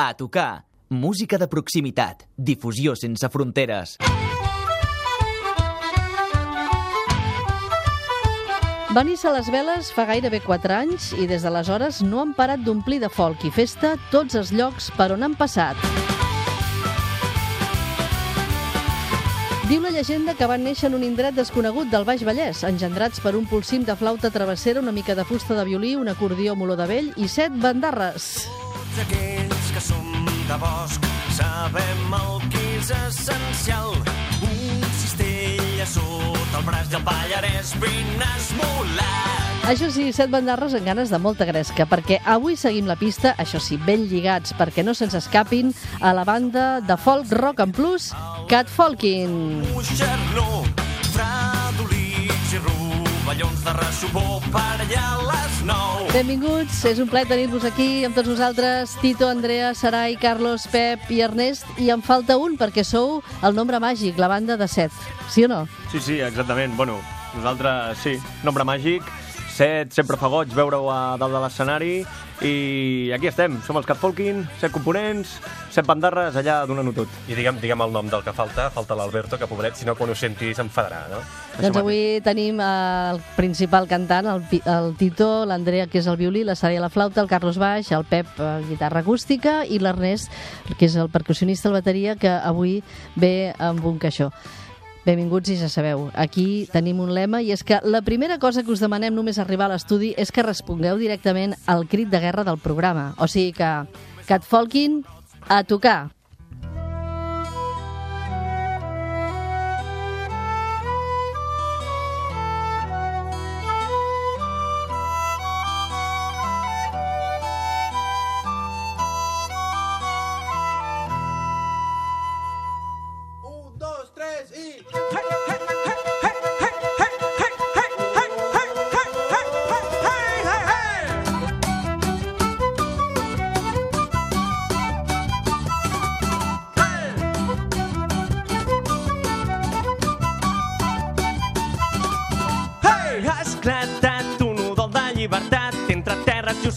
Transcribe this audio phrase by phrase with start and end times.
[0.00, 0.64] A tocar.
[0.88, 2.22] Música de proximitat.
[2.34, 3.98] Difusió sense fronteres.
[8.96, 12.64] Va néixer a les veles fa gairebé 4 anys i des d'aleshores no han parat
[12.64, 15.76] d'omplir de folk i festa tots els llocs per on han passat.
[19.68, 23.36] Diu la llegenda que van néixer en un indret desconegut del Baix Vallès, engendrats per
[23.36, 26.88] un pulsim de flauta travessera, una mica de fusta de violí, un acordió moló de
[26.88, 28.48] vell i set bandarres.
[28.96, 33.92] Tots que som de bosc sabem el que és essencial.
[34.42, 39.66] Un cistell a sota el braç i el pallarès ben esmolat.
[39.70, 43.60] Això sí, set bandarres amb ganes de molta gresca, perquè avui seguim la pista, això
[43.62, 48.10] sí, ben lligats, perquè no se'ns escapin, a la banda de folk rock en plus,
[48.50, 49.60] Cat Folkin.
[49.70, 50.64] Moixernó,
[51.12, 56.06] fradolits i rovellons de ressupor per allà a les nou.
[56.10, 61.20] Benvinguts, és un plaer tenir-vos aquí amb tots vosaltres, Tito, Andrea, Sarai, Carlos, Pep i
[61.26, 64.94] Ernest, i em falta un perquè sou el nombre màgic, la banda de set,
[65.30, 65.62] sí o no?
[65.92, 66.74] Sí, sí, exactament.
[66.76, 66.98] Bueno,
[67.36, 69.06] nosaltres, sí, nombre màgic,
[69.60, 71.94] set, sempre fa goig veure-ho a dalt de l'escenari
[72.40, 75.34] i aquí estem, som els Catfolkin, set components,
[75.74, 77.18] set bandarres, allà donant-ho tot.
[77.28, 80.12] I digue'm, digue'm el nom del que falta, falta l'Alberto, que pobret, si no quan
[80.12, 81.18] ho senti s'enfadarà, no?
[81.58, 86.56] Doncs avui tenim el principal cantant, el, el Tito, l'Andrea, que és el violí, la
[86.56, 90.32] Sara i la flauta, el Carlos Baix, el Pep, eh, guitarra acústica, i l'Ernest,
[90.78, 92.78] que és el percussionista, el bateria, que avui
[93.20, 94.30] ve amb un caixó.
[95.00, 98.72] Benvinguts i ja sabeu, aquí tenim un lema i és que la primera cosa que
[98.74, 102.60] us demanem només arribar a l'estudi és que respongueu directament al crit de guerra del
[102.60, 103.14] programa.
[103.16, 103.70] O sigui que,
[104.28, 105.00] Catfolkin,
[105.48, 106.10] a tocar.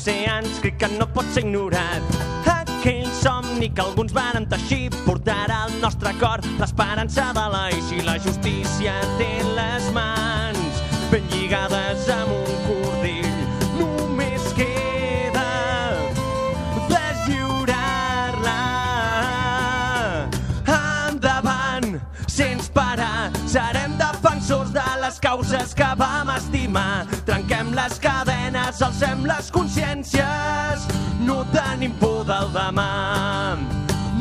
[0.03, 2.17] Oceans, crec que no pot ser ignorat.
[2.51, 8.17] Aquell somni que alguns van teixir portarà al nostre cor l'esperança de la i la
[8.19, 9.52] justícia té les
[25.83, 27.05] que vam estimar.
[27.25, 30.87] Trenquem les cadenes, alcem les consciències.
[31.19, 33.57] No tenim por del demà.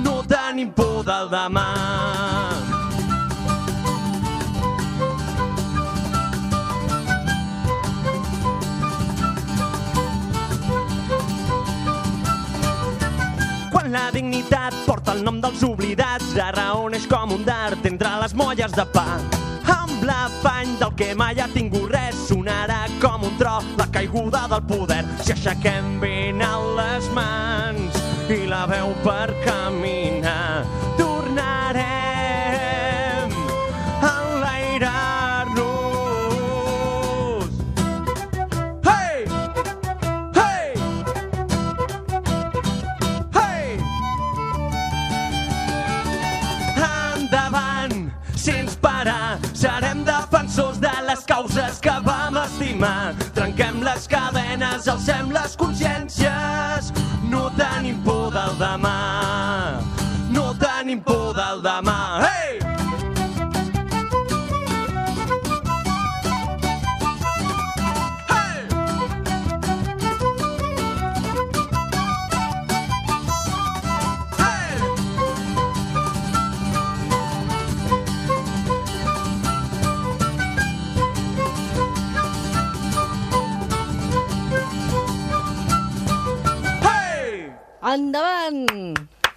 [0.03, 1.69] No tenim por del demà.
[13.71, 18.19] Quan la dignitat porta el nom dels oblidats, la raó neix com un dart entre
[18.25, 19.07] les molles de pa.
[20.03, 25.05] L'afany del que mai ha tingut res, sonarà com un tro la caiguda del poder.
[25.23, 28.03] Si aixequem ben alt les mans
[28.33, 30.67] i la veu per caminar,
[30.99, 31.87] tornarem
[34.03, 35.12] a enlairar-nos.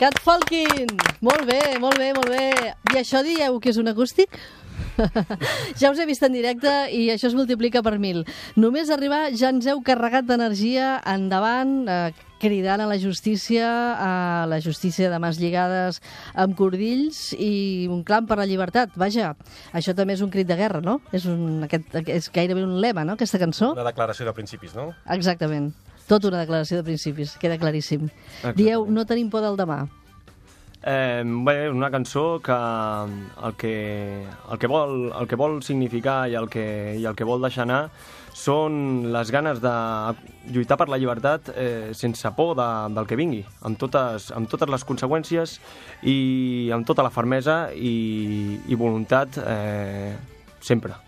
[0.06, 0.92] Catfolkin!
[1.26, 2.74] Molt bé, molt bé, molt bé.
[2.94, 4.36] I això dieu que és un acústic?
[5.82, 8.22] ja us he vist en directe i això es multiplica per mil.
[8.54, 13.66] Només arribar ja ens heu carregat d'energia endavant, eh, cridant a la justícia,
[13.98, 14.12] a
[14.52, 15.98] la justícia de mans lligades
[16.38, 18.94] amb cordills i un clam per la llibertat.
[19.02, 19.34] Vaja,
[19.74, 21.00] això també és un crit de guerra, no?
[21.18, 23.74] És, un, aquest, és gairebé un lema, no?, aquesta cançó.
[23.74, 24.92] Una declaració de principis, no?
[25.18, 25.74] Exactament.
[26.10, 28.10] Tot una declaració de principis, queda claríssim.
[28.10, 28.58] Exactament.
[28.60, 29.86] Dieu, no tenim por del demà.
[30.88, 36.36] Eh, bé, una cançó que el que, el que, vol, el que vol significar i
[36.38, 36.68] el que,
[37.02, 37.88] i el que vol deixar anar
[38.36, 39.74] són les ganes de
[40.54, 44.70] lluitar per la llibertat eh, sense por de, del que vingui, amb totes, amb totes
[44.70, 45.58] les conseqüències
[46.04, 46.18] i
[46.76, 50.14] amb tota la fermesa i, i voluntat eh,
[50.62, 51.05] sempre.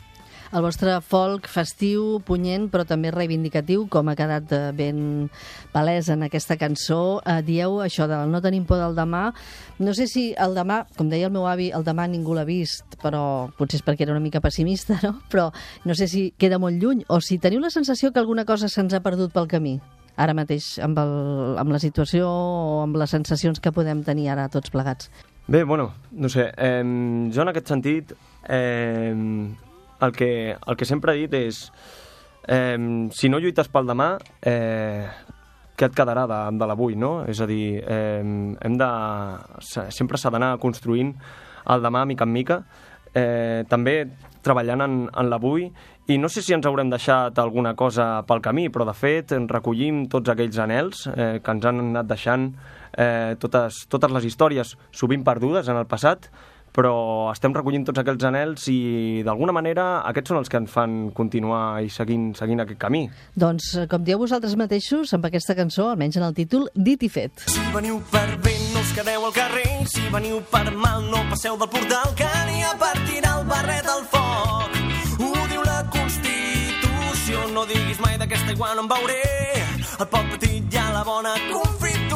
[0.56, 5.28] El vostre folk festiu, punyent, però també reivindicatiu, com ha quedat ben
[5.74, 7.20] palès en aquesta cançó.
[7.26, 9.34] Eh, dieu això del no tenim por del demà.
[9.80, 12.98] No sé si el demà, com deia el meu avi, el demà ningú l'ha vist,
[13.04, 15.18] però potser és perquè era una mica pessimista, no?
[15.32, 15.50] Però
[15.86, 18.96] no sé si queda molt lluny o si teniu la sensació que alguna cosa se'ns
[18.96, 19.78] ha perdut pel camí
[20.18, 21.12] ara mateix amb, el,
[21.62, 25.12] amb la situació o amb les sensacions que podem tenir ara tots plegats.
[25.48, 26.82] Bé, bueno, no sé, eh,
[27.32, 28.12] jo en aquest sentit
[28.50, 29.14] eh,
[30.02, 31.64] el, que, el que sempre he dit és
[32.48, 32.78] eh,
[33.16, 35.08] si no lluites pel demà, eh,
[35.78, 37.20] què et quedarà de, de l'avui, no?
[37.30, 38.88] És a dir, eh, hem de,
[39.62, 41.12] se- sempre s'ha d'anar construint
[41.70, 42.62] el demà mica en mica,
[43.14, 44.00] eh, també
[44.42, 45.68] treballant en, en l'avui
[46.08, 50.06] i no sé si ens haurem deixat alguna cosa pel camí, però de fet recollim
[50.08, 52.46] tots aquells anels eh, que ens han anat deixant
[52.98, 56.30] eh, totes, totes les històries, sovint perdudes en el passat,
[56.78, 60.98] però estem recollint tots aquells anels i d'alguna manera aquests són els que ens fan
[61.18, 63.08] continuar i seguint, seguint aquest camí.
[63.34, 67.10] Doncs, eh, com dieu vosaltres mateixos, amb aquesta cançó, almenys en el títol, dit i
[67.10, 67.48] fet.
[67.50, 69.66] Si veniu per bé, no us quedeu al carrer.
[69.90, 73.90] Si veniu per mal, no passeu del portal, que n'hi ha per tirar el barret
[73.96, 74.78] al foc.
[75.18, 79.24] Ho diu la Constitució, no diguis mai d'aquesta aigua no en veuré.
[79.98, 82.07] El poc petit ha la bona confitura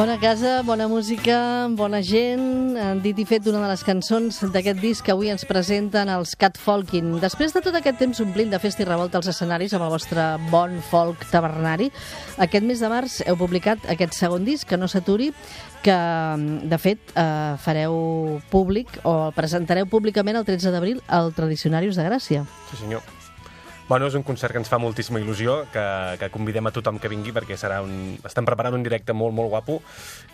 [0.00, 2.72] Bona casa, bona música, bona gent.
[2.80, 6.32] Han dit i fet una de les cançons d'aquest disc que avui ens presenten els
[6.40, 7.18] Cat Folkin.
[7.20, 10.24] Després de tot aquest temps omplint de festa i revolta als escenaris amb el vostre
[10.48, 11.90] bon folk tabernari,
[12.40, 15.34] aquest mes de març heu publicat aquest segon disc, que no s'aturi,
[15.84, 16.00] que,
[16.64, 22.48] de fet, eh, fareu públic o presentareu públicament el 13 d'abril al Tradicionarius de Gràcia.
[22.70, 23.19] Sí, senyor.
[23.90, 25.82] Bueno, és un concert que ens fa moltíssima il·lusió, que,
[26.20, 28.20] que convidem a tothom que vingui perquè serà un...
[28.22, 29.80] estem preparant un directe molt, molt guapo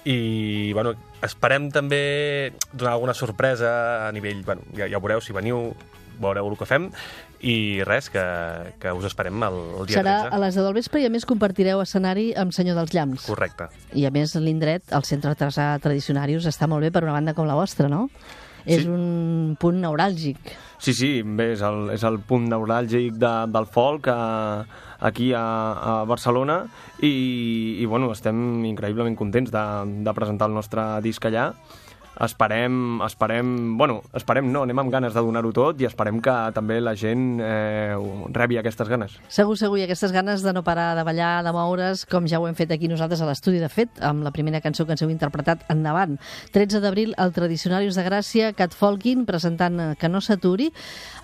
[0.05, 0.93] i, bueno,
[1.25, 2.01] esperem també
[2.75, 3.73] donar alguna sorpresa
[4.11, 4.45] a nivell...
[4.45, 5.71] Bueno, ja, ja ho veureu, si veniu,
[6.21, 6.91] veureu el que fem
[7.41, 7.57] i
[7.89, 8.29] res, que,
[8.83, 10.37] que us esperem el, el dia Serà 13.
[10.37, 13.25] a les 10 del vespre i a més compartireu escenari amb Senyor dels Llamps.
[13.33, 13.71] Correcte.
[13.97, 17.49] I a més l'indret, el centre artesà Tradicionarius, està molt bé per una banda com
[17.49, 18.11] la vostra, no?
[18.67, 18.89] És Sí.
[18.91, 20.37] un punt neuràlgic.
[20.79, 24.65] Sí, sí, bé, és el, és el punt neuràlgic de, del folk a,
[25.01, 25.45] aquí a,
[26.03, 26.67] a Barcelona
[27.01, 29.65] i, i bueno, estem increïblement contents de,
[30.05, 31.53] de presentar el nostre disc allà.
[32.21, 36.79] Esperem, esperem, bueno, esperem no, anem amb ganes de donar-ho tot i esperem que també
[36.81, 37.93] la gent eh,
[38.33, 39.19] rebi aquestes ganes.
[39.29, 42.49] Segur, segur, i aquestes ganes de no parar de ballar, de moure's, com ja ho
[42.49, 45.13] hem fet aquí nosaltres a l'estudi, de fet, amb la primera cançó que ens heu
[45.13, 46.17] interpretat endavant.
[46.57, 50.71] 13 d'abril, el Tradicionarius de Gràcia, Cat Folkin, presentant eh, Que no s'aturi,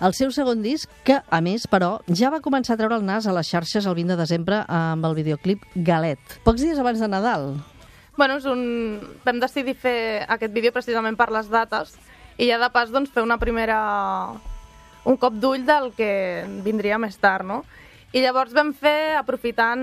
[0.05, 3.25] el seu segon disc, que, a més, però, ja va començar a treure el nas
[3.25, 6.41] a les xarxes el 20 de desembre amb el videoclip Galet.
[6.45, 7.53] Pocs dies abans de Nadal.
[8.15, 8.99] Bueno, és un...
[9.25, 11.95] vam decidir fer aquest vídeo precisament per les dates
[12.37, 13.79] i ja de pas doncs, fer una primera...
[15.05, 17.63] un cop d'ull del que vindria més tard, no?
[18.13, 19.81] I llavors vam fer, aprofitant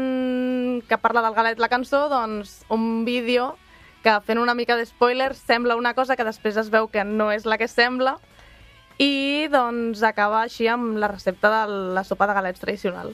[0.86, 3.56] que parla del galet la cançó, doncs un vídeo
[4.04, 7.32] que fent una mica de spoiler sembla una cosa que després es veu que no
[7.34, 8.16] és la que sembla
[9.02, 13.12] i doncs acaba així amb la recepta de la sopa de galets tradicional.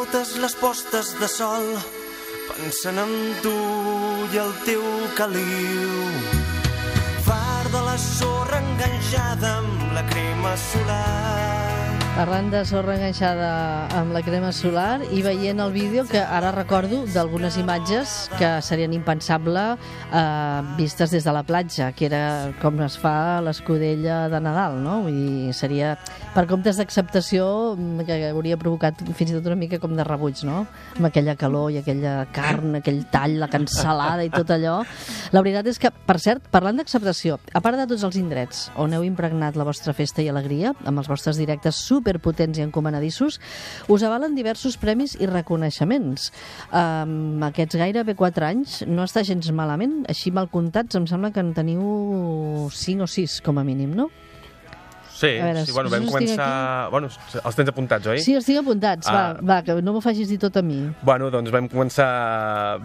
[0.00, 1.66] Totes les postes de sol
[2.46, 3.10] pensant en
[3.44, 3.52] tu
[4.32, 4.86] i el teu
[5.18, 5.92] caliu.
[7.28, 11.89] Far de la sorra enganxada amb la crema solar.
[12.10, 13.48] Parlant de sorra enganxada
[13.96, 18.92] amb la crema solar i veient el vídeo que ara recordo d'algunes imatges que serien
[18.92, 24.80] impensable eh, vistes des de la platja, que era com es fa l'escudella de Nadal,
[24.82, 24.96] no?
[25.06, 25.94] Vull dir, seria
[26.34, 30.42] per comptes d'acceptació mm, que hauria provocat fins i tot una mica com de rebuig,
[30.48, 30.64] no?
[30.98, 34.80] Amb aquella calor i aquella carn, aquell tall, la cansalada i tot allò.
[35.30, 38.98] La veritat és que, per cert, parlant d'acceptació, a part de tots els indrets on
[38.98, 43.38] heu impregnat la vostra festa i alegria, amb els vostres directes superpotents i encomanadissos,
[43.88, 46.30] us avalen diversos premis i reconeixements.
[46.72, 51.44] Um, aquests gairebé 4 anys no està gens malament, així mal comptats em sembla que
[51.44, 51.84] en teniu
[52.74, 54.10] 5 o 6 com a mínim, no?
[55.20, 56.88] Sí, A veure, sí bueno, vam començar...
[56.92, 57.10] Bueno,
[57.44, 58.22] els tens apuntats, oi?
[58.24, 59.34] Sí, els tinc apuntats, Ah.
[59.36, 60.78] va, va, que no m'ho facis dir tot a mi.
[61.04, 62.06] Bueno, doncs vam començar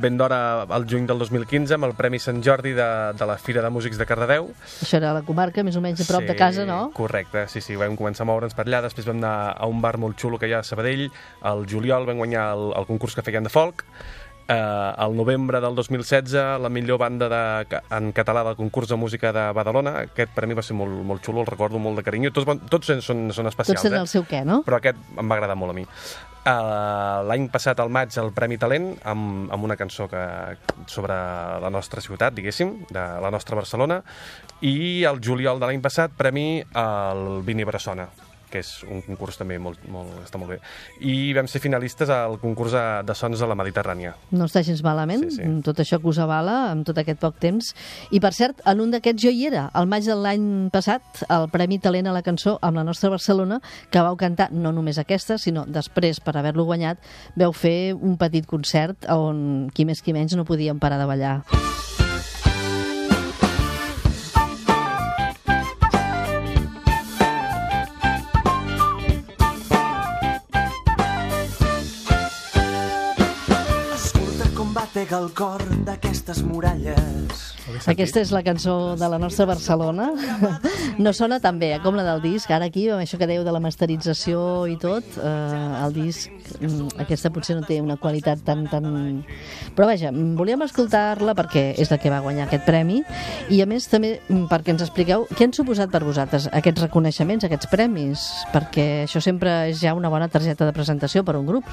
[0.01, 3.63] ben d'hora al juny del 2015 amb el Premi Sant Jordi de, de la Fira
[3.63, 4.49] de Músics de Cardedeu.
[4.83, 6.89] Això era la comarca, més o menys a prop sí, de casa, no?
[6.97, 9.95] Correcte, sí, sí, vam començar a moure'ns per allà, després vam anar a un bar
[10.01, 11.07] molt xulo que hi ha a Sabadell,
[11.47, 13.85] al juliol vam guanyar el, el concurs que feien de folk,
[14.47, 19.31] eh, al novembre del 2016 la millor banda de, en català del concurs de música
[19.33, 22.31] de Badalona, aquest per mi va ser molt, molt xulo, el recordo molt de carinyo,
[22.35, 23.99] tots, tots són, són especials, Tots eh?
[23.99, 24.61] el seu què, no?
[24.67, 25.85] però aquest em va agradar molt a mi.
[26.45, 30.21] Uh, L'any passat, al maig, el Premi Talent, amb, amb una cançó que,
[30.85, 31.15] sobre
[31.63, 34.03] la nostra ciutat, diguéssim, de la nostra Barcelona,
[34.61, 38.05] i el juliol de l'any passat, premi al Vini Bressona,
[38.55, 40.59] que és un concurs també molt, molt, està molt bé.
[41.03, 44.15] I vam ser finalistes al concurs de, sons de la Mediterrània.
[44.31, 45.49] No està gens malament, Sí, sí.
[45.65, 47.73] tot això que us avala, amb tot aquest poc temps.
[48.11, 51.49] I, per cert, en un d'aquests jo hi era, al maig de l'any passat, el
[51.51, 53.59] Premi Talent a la cançó amb la nostra Barcelona,
[53.91, 56.99] que vau cantar no només aquesta, sinó després, per haver-lo guanyat,
[57.35, 61.35] veu fer un petit concert on qui més qui menys no podíem parar de ballar.
[61.49, 62.04] Escolta
[75.05, 77.41] batega el cor d'aquestes muralles.
[77.85, 80.11] Aquesta és la cançó de la nostra Barcelona.
[80.95, 82.49] No sona tan bé eh, com la del disc.
[82.49, 86.31] Ara aquí, amb això que dèieu de la masterització i tot, eh, el disc,
[87.01, 88.65] aquesta potser no té una qualitat tan...
[88.71, 88.87] tan...
[89.75, 93.01] Però vaja, mm, volíem escoltar-la perquè és la que va guanyar aquest premi
[93.51, 97.45] i a més també mm, perquè ens expliqueu què han suposat per vosaltres aquests reconeixements,
[97.47, 101.49] aquests premis, perquè això sempre és ja una bona targeta de presentació per a un
[101.49, 101.69] grup.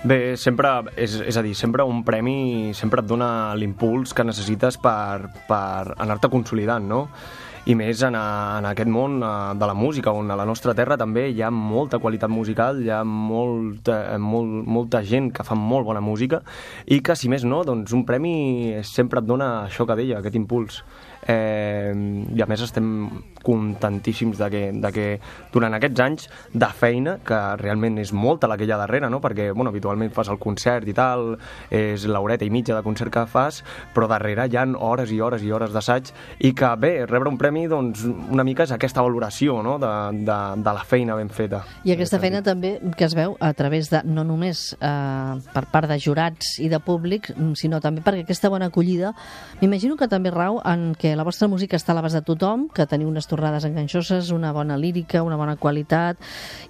[0.00, 4.78] Bé, sempre, és, és a dir, sempre un premi sempre et dona l'impuls que necessites
[4.80, 7.02] per, per anar-te consolidant, no?
[7.68, 8.24] I més en, a,
[8.60, 11.50] en aquest món eh, de la música, on a la nostra terra també hi ha
[11.52, 16.40] molta qualitat musical, hi ha molta, molt, molta gent que fa molt bona música
[16.86, 20.40] i que, si més no, doncs un premi sempre et dona això que deia, aquest
[20.40, 20.80] impuls.
[21.28, 21.92] Eh,
[22.36, 22.86] I a més estem
[23.42, 25.06] contentíssims de que, de que
[25.52, 29.20] durant aquests anys de feina, que realment és molta la que hi ha darrere, no?
[29.20, 31.34] perquè bueno, habitualment fas el concert i tal,
[31.70, 33.62] és l'horeta i mitja de concert que fas,
[33.94, 36.12] però darrere hi ha hores i hores i hores d'assaig
[36.46, 39.78] i que bé, rebre un premi doncs, una mica és aquesta valoració no?
[39.80, 39.92] de,
[40.26, 41.62] de, de la feina ben feta.
[41.84, 45.88] I aquesta feina també que es veu a través de, no només eh, per part
[45.90, 49.14] de jurats i de públic, sinó també perquè aquesta bona acollida,
[49.60, 52.86] m'imagino que també rau en que la vostra música està a l'abast de tothom, que
[52.90, 56.18] teniu unes tornades enganxoses, una bona lírica, una bona qualitat,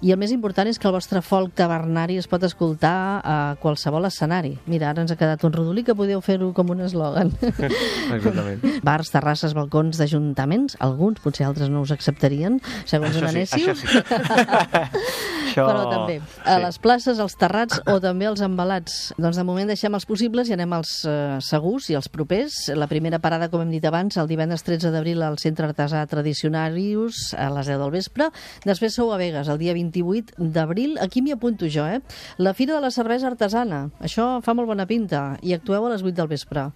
[0.01, 4.07] i el més important és que el vostre folk tabernari es pot escoltar a qualsevol
[4.09, 4.55] escenari.
[4.67, 7.33] Mira, ara ens ha quedat un rodolí que podeu fer-ho com un eslògan.
[8.17, 8.63] Exactament.
[8.85, 13.75] Bars, terrasses, balcons d'ajuntaments, alguns, potser altres no us acceptarien, segons Això un sí, això
[13.77, 13.87] sí.
[15.51, 16.61] Això- Però també a sí.
[16.63, 19.13] les places, als terrats o també als embalats.
[19.17, 22.69] Doncs de moment deixem els possibles i anem als eh, segurs i als propers.
[22.75, 27.33] La primera parada, com hem dit abans, el divendres 13 d'abril al Centre Artesà Tradicionarius
[27.37, 28.29] a les 10 del vespre.
[28.65, 30.97] Després sou a Vegas, el dia 28 d'abril.
[31.01, 32.01] Aquí m'hi apunto jo, eh?
[32.37, 33.89] La Fira de la Cervesa Artesana.
[33.99, 35.37] Això fa molt bona pinta.
[35.41, 36.71] I actueu a les 8 del vespre.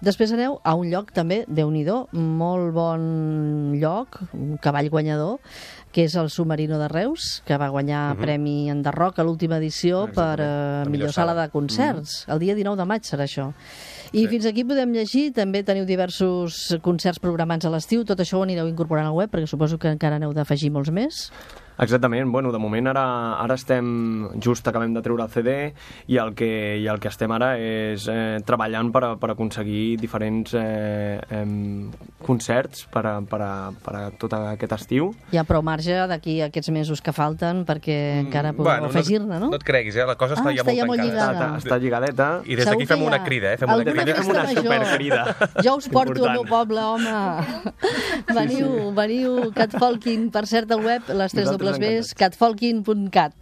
[0.00, 1.82] Després aneu a un lloc també, déu nhi
[2.12, 5.40] molt bon lloc, un cavall guanyador,
[5.92, 10.36] que és el Submarino de Reus, que va guanyar Premi Enderroc a l'última edició per
[10.36, 10.40] Exactament.
[10.40, 12.24] eh, La millor millor sala de concerts.
[12.28, 13.52] El dia 19 de maig serà això.
[14.12, 18.42] I fins aquí podem llegir, també teniu diversos concerts programats a l'estiu, tot això ho
[18.42, 21.30] anireu incorporant al web, perquè suposo que encara n'heu d'afegir molts més.
[21.78, 23.04] Exactament, bueno, de moment ara,
[23.42, 25.52] ara estem, just acabem de treure el CD
[26.10, 26.48] i el que,
[26.82, 31.90] i el que estem ara és eh, treballant per, a, per aconseguir diferents eh, em,
[32.26, 33.52] concerts per a, per, a,
[33.84, 35.12] per a tot aquest estiu.
[35.32, 39.52] Hi ha prou marge d'aquí aquests mesos que falten perquè encara podeu Bueno, afegir-ne, no?
[39.52, 40.06] No et creguis, eh?
[40.08, 41.14] La cosa Ah, està ja està molt ja molt tancada.
[41.14, 41.46] lligada.
[41.58, 42.26] Està, està lligadeta.
[42.46, 43.58] I des d'aquí fem que una crida, eh?
[43.58, 44.14] Fem una crida.
[44.18, 45.22] Fem una supercrida.
[45.64, 46.48] Jo us porto al meu Important.
[46.50, 47.62] poble, home.
[48.34, 50.28] Veniu, veniu, catfolking.
[50.34, 52.14] Per cert, al web, les 3 Nosaltres les encantats.
[52.14, 53.34] catfolkin.cat.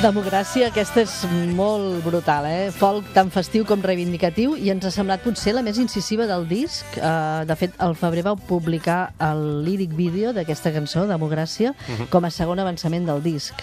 [0.00, 1.12] Democràcia, aquesta és
[1.52, 2.70] molt brutal, eh?
[2.72, 6.86] Folk tan festiu com reivindicatiu i ens ha semblat potser la més incisiva del disc.
[6.96, 11.74] Uh, de fet, al febrer vau publicar el líric vídeo d'aquesta cançó, Democràcia,
[12.08, 13.60] com a segon avançament del disc.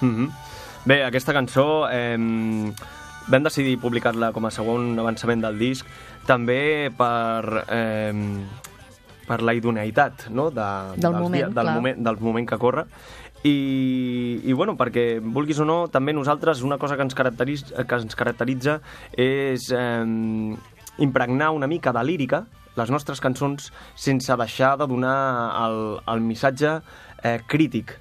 [0.00, 0.26] Mhm.
[0.86, 2.18] Bé, aquesta cançó eh,
[3.28, 5.86] vam decidir publicar-la com a segon avançament del disc
[6.26, 8.12] també per, eh,
[9.26, 10.50] per la idoneïtat no?
[10.54, 11.74] de, Del dels moment, dia- del, clar.
[11.74, 12.84] moment, del moment que corre
[13.46, 18.00] i, i bueno, perquè vulguis o no, també nosaltres una cosa que ens caracteritza, que
[18.02, 18.80] ens caracteritza
[19.12, 20.04] és eh,
[21.04, 25.18] impregnar una mica de lírica les nostres cançons sense deixar de donar
[25.64, 25.78] el,
[26.12, 26.78] el missatge
[27.22, 27.96] eh, crític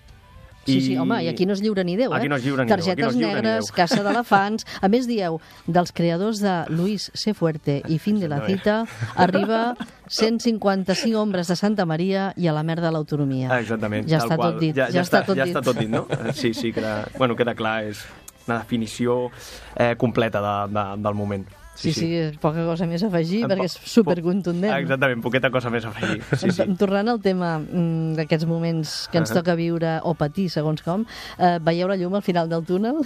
[0.66, 2.18] Sí, sí, home, i aquí no es lliura ni Déu, eh?
[2.18, 3.76] Aquí no es lliura ni Déu, aquí Targetes no negres, Déu.
[3.76, 4.66] caça d'elefants...
[4.82, 7.34] A més, dieu, dels creadors de Luis C.
[7.38, 8.80] Fuerte i Fin de la Cita,
[9.16, 9.76] arriba
[10.10, 13.50] 155 ombres de Santa Maria i a la merda de l'autonomia.
[13.54, 14.08] Ah, exactament.
[14.10, 14.54] Ja està qual.
[14.56, 14.76] tot dit.
[14.76, 15.54] Ja, Ja, està, tot ja dit.
[15.54, 16.08] està tot dit, no?
[16.34, 18.02] Sí, sí, queda, bueno, queda clar, és
[18.48, 19.30] una definició
[19.76, 21.46] eh, completa de, de, del moment.
[21.75, 24.72] Sí, sí, és poca cosa més a afegir, En perquè és supercontundent.
[24.74, 26.22] Ah, Exactament, poqueta cosa més a afegir.
[26.39, 26.63] Sí, sí.
[26.63, 31.03] Tor- Tornant al tema mm, d'aquests moments que ens toca viure o patir, segons com,
[31.38, 33.03] eh, veieu la llum al final del túnel?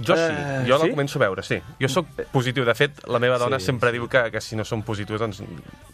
[0.00, 0.90] Jo sí, Eh, jo la sí?
[0.94, 1.58] començo a veure, sí.
[1.78, 2.64] Jo sóc positiu.
[2.64, 5.42] De fet, la meva dona Sí, sempre diu que, que si no som positius doncs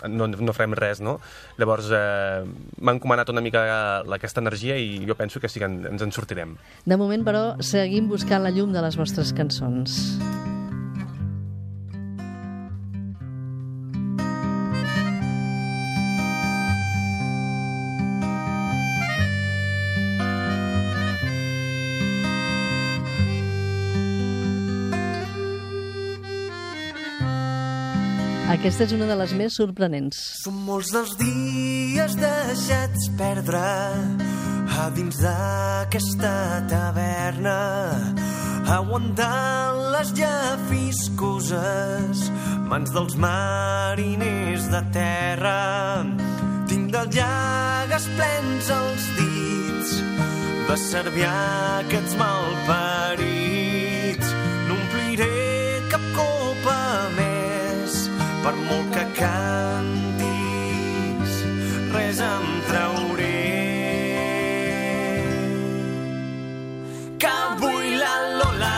[0.07, 1.17] no, no farem res, no?
[1.59, 2.45] Llavors eh,
[2.79, 3.65] m'ha encomanat una mica
[4.07, 6.55] la- aquesta energia i jo penso que sí que en- ens en sortirem.
[6.85, 10.21] De moment, però, seguim buscant la llum de les vostres cançons.
[28.67, 30.19] Aquesta és una de les més sorprenents.
[30.43, 36.33] Són molts dels dies deixats perdre a dins d'aquesta
[36.73, 37.55] taverna
[38.75, 42.27] aguantant les llafiscoses
[42.67, 45.63] mans dels mariners de terra
[46.67, 49.91] tinc de llagues plens els dits
[50.67, 54.27] de servir aquests malparits
[54.67, 54.75] no
[58.47, 60.21] per molt que cantis
[61.91, 63.41] res em trauré
[67.19, 68.71] que avui la Lola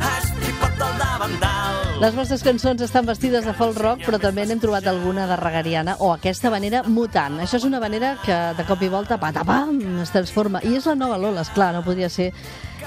[0.00, 4.58] ha estripat el davantal Les vostres cançons estan vestides de folk rock, però també n'hem
[4.58, 7.38] trobat alguna de regariana o aquesta vanera mutant.
[7.46, 10.60] Això és una vanera que de cop i volta, patapam, es transforma.
[10.66, 12.32] I és la nova Lola, esclar, no podria ser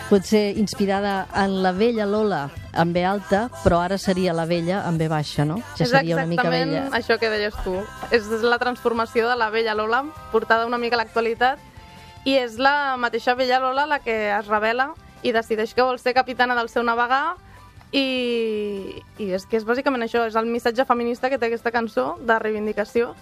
[0.09, 4.97] potser inspirada en la vella Lola amb B alta, però ara seria la vella amb
[4.97, 5.59] B baixa, no?
[5.77, 6.97] Ja és seria una mica exactament vella.
[6.97, 7.75] això que deies tu.
[8.15, 11.61] És la transformació de la vella Lola, portada una mica a l'actualitat,
[12.25, 14.91] i és la mateixa vella Lola la que es revela
[15.21, 17.37] i decideix que vol ser capitana del seu navegar
[17.91, 22.15] i, i és que és bàsicament això, és el missatge feminista que té aquesta cançó
[22.21, 23.13] de reivindicació.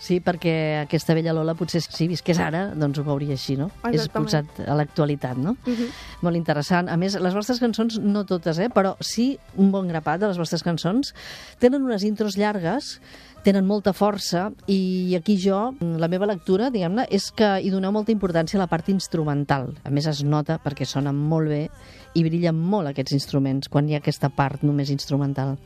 [0.00, 3.70] Sí, perquè aquesta vella Lola potser si visqués ara, doncs ho veuria així, no?
[3.88, 4.26] És Exactament.
[4.26, 5.56] posat a l'actualitat, no?
[5.66, 5.88] Uh -huh.
[6.22, 6.88] Molt interessant.
[6.88, 10.38] A més, les vostres cançons, no totes, eh, però sí un bon grapat de les
[10.38, 11.14] vostres cançons,
[11.58, 13.00] tenen unes intros llargues,
[13.42, 18.12] tenen molta força, i aquí jo, la meva lectura, diguem-ne, és que hi doneu molta
[18.12, 19.74] importància a la part instrumental.
[19.84, 21.70] A més, es nota perquè sonen molt bé
[22.14, 25.56] i brillen molt aquests instruments quan hi ha aquesta part només instrumental.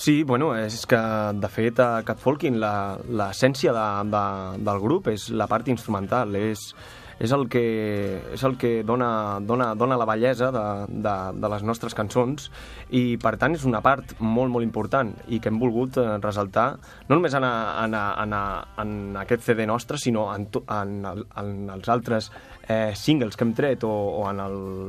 [0.00, 0.98] Sí, bueno, és que,
[1.42, 4.22] de fet, a Catfolkin la- l'essència de, de,
[4.64, 6.62] del grup és la part instrumental, és,
[7.20, 7.62] és el que,
[8.32, 10.64] és el que dona, dona, dona la bellesa de,
[11.04, 12.48] de, de les nostres cançons
[12.88, 16.70] i, per tant, és una part molt, molt important i que hem volgut eh, resaltar
[17.10, 17.52] no només en, a,
[17.84, 18.44] en, a, en, a,
[18.80, 22.30] en aquest CD nostre, sinó en, to, en, el, en els altres
[22.66, 24.40] eh, singles que hem tret o, o en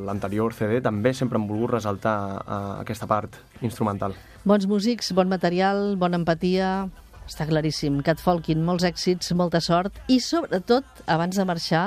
[0.07, 4.15] l'anterior CD també sempre hem volgut resaltar eh, aquesta part instrumental.
[4.47, 6.89] Bons músics, bon material, bona empatia...
[7.31, 8.01] Està claríssim.
[8.03, 11.83] Cat Folkin, molts èxits, molta sort i, sobretot, abans de marxar,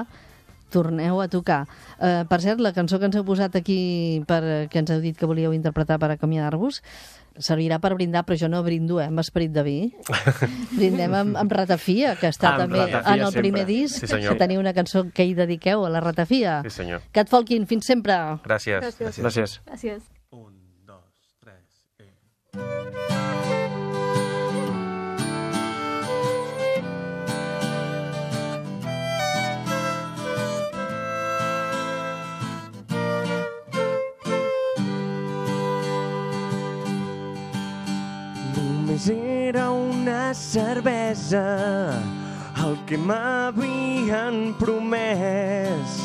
[0.75, 1.63] torneu a tocar.
[1.97, 5.17] Uh, per cert, la cançó que ens heu posat aquí, per, que ens heu dit
[5.17, 6.83] que volíeu interpretar per acomiadar-vos,
[7.35, 9.77] servirà per brindar, però jo no brindo, eh, amb esperit de vi.
[10.79, 13.43] Brindem amb, amb Ratafia, que està Amb també Ratafia en el sempre.
[13.43, 14.35] primer disc, Sí, senyor.
[14.37, 16.61] que teniu una cançó que hi dediqueu a la Ratafia.
[16.69, 17.03] Sí, senyor.
[17.13, 18.15] Cat Folkin, fins sempre.
[18.47, 18.79] Gràcies.
[18.85, 19.19] Gràcies.
[19.23, 19.61] Gràcies.
[19.67, 20.14] Gràcies.
[39.05, 41.93] Només era una cervesa
[42.65, 45.97] el que m'havien promès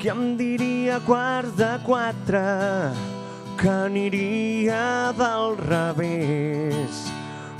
[0.00, 2.40] que em diria quart de quatre
[3.60, 7.04] que aniria del revés.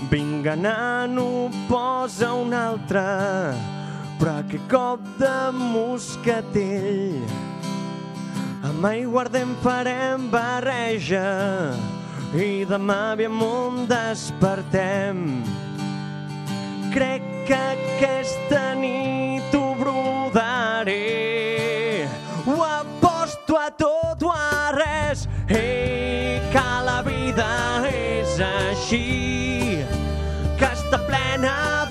[0.09, 3.05] Vinga, nano, posa un altre,
[4.19, 7.21] però que cop de moscatell.
[8.65, 11.27] Amb aiguardent farem barreja
[12.33, 15.43] i demà aviam on despertem.
[16.93, 20.99] Crec que aquesta nit ho brodaré.
[22.47, 25.29] Ho aposto a tot o a res.
[25.49, 27.51] Ei, que la vida
[27.93, 29.85] és així,
[30.57, 31.82] que està plena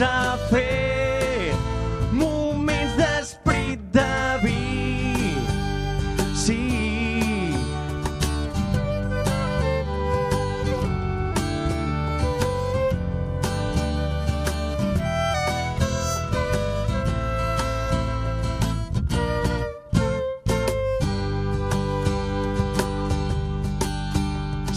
[0.00, 1.54] a fer.
[2.12, 5.34] Moments d'esprit de vi.
[6.34, 6.58] Sí.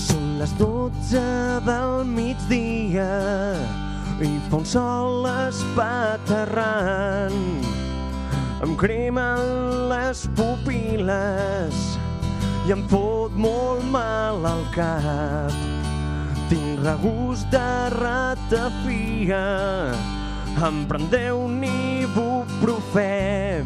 [0.07, 1.27] Són les dotze
[1.69, 3.11] del migdia
[4.21, 5.00] i fa un sol
[10.11, 11.75] les pupil·les
[12.67, 15.53] i em fot molt mal al cap.
[16.49, 19.45] Tinc regust de ratafia,
[20.67, 23.61] em prendré un ibuprofè.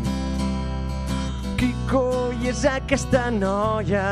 [1.57, 4.05] Qui coi és aquesta noia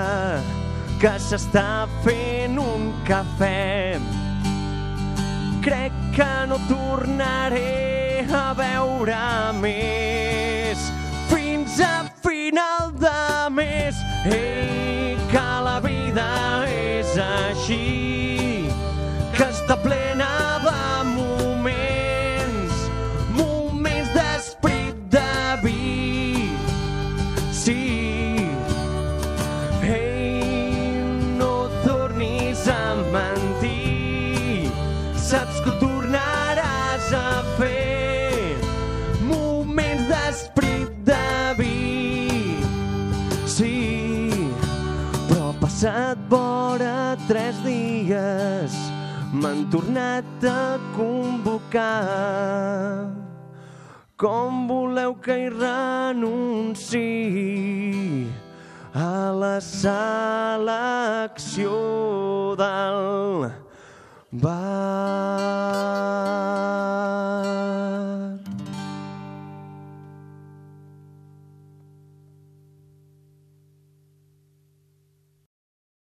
[1.04, 4.00] que s'està fent un cafè?
[5.67, 9.22] Crec que no tornaré a veure
[9.62, 10.89] més
[11.30, 12.12] fins a
[13.03, 13.95] de mes.
[14.25, 16.27] Ei, que la vida
[16.71, 18.69] és així,
[19.35, 20.29] que està plena
[20.63, 22.75] de moments,
[23.35, 25.35] moments d'esprit de
[25.65, 26.47] vi.
[27.63, 27.79] Sí,
[29.83, 30.95] Ei,
[31.39, 34.71] no tornis a mentir.
[35.29, 35.92] Saps que ho
[45.84, 48.72] passat vora tres dies.
[49.34, 52.00] M'han tornat a convocar.
[54.15, 57.02] Com voleu que hi renunciï
[58.96, 60.56] a la selecció
[62.56, 63.52] del
[64.32, 65.84] bar?